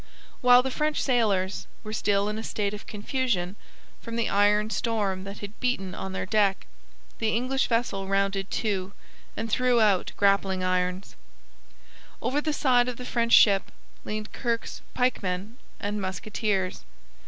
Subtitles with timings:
[0.41, 3.55] While the French sailors were still in a state of confusion
[4.01, 6.65] from the iron storm that had beaten on their deck,
[7.19, 8.93] the English vessel rounded to
[9.37, 11.15] and threw out grappling irons.
[12.19, 13.71] Over the side of the French ship
[14.03, 16.83] leaped Kirke's pikemen and musketeers.